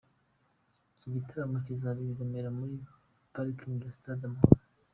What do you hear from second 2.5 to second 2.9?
muri